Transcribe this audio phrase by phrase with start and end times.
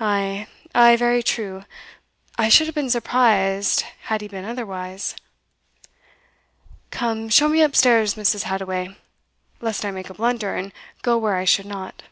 [0.00, 1.62] "Ay, ay, very true,
[2.38, 5.14] I should have been surprised had it been otherwise
[6.90, 8.44] Come, show me up stairs, Mrs.
[8.44, 8.96] Hadoway,
[9.60, 12.02] lest I make a blunder, and go where I should not."